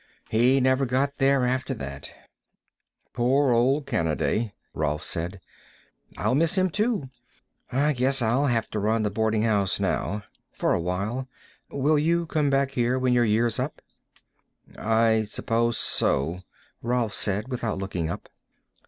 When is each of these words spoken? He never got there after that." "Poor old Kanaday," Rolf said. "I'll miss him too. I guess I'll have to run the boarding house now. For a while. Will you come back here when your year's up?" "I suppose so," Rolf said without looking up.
He 0.31 0.59
never 0.59 0.87
got 0.87 1.19
there 1.19 1.45
after 1.45 1.75
that." 1.75 2.09
"Poor 3.13 3.51
old 3.51 3.85
Kanaday," 3.85 4.51
Rolf 4.73 5.03
said. 5.03 5.39
"I'll 6.17 6.33
miss 6.33 6.57
him 6.57 6.71
too. 6.71 7.11
I 7.71 7.93
guess 7.93 8.19
I'll 8.19 8.47
have 8.47 8.67
to 8.71 8.79
run 8.79 9.03
the 9.03 9.11
boarding 9.11 9.43
house 9.43 9.79
now. 9.79 10.23
For 10.53 10.73
a 10.73 10.79
while. 10.79 11.27
Will 11.69 11.99
you 11.99 12.25
come 12.25 12.49
back 12.49 12.71
here 12.71 12.97
when 12.97 13.13
your 13.13 13.25
year's 13.25 13.59
up?" 13.59 13.79
"I 14.75 15.21
suppose 15.21 15.77
so," 15.77 16.39
Rolf 16.81 17.13
said 17.13 17.49
without 17.49 17.77
looking 17.77 18.09
up. 18.09 18.27